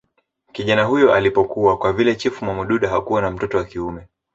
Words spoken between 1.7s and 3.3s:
kwa vile chifu mwamududa hakuwa